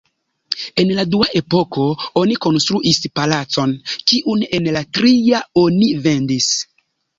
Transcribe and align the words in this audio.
En 0.83 0.93
la 0.99 1.03
dua 1.15 1.27
epoko 1.39 1.85
oni 2.21 2.37
konstruis 2.47 3.01
palacon, 3.21 3.77
kiun 4.09 4.43
en 4.59 4.73
la 4.79 4.85
tria 4.99 5.45
oni 5.67 5.93
vendis. 6.11 6.53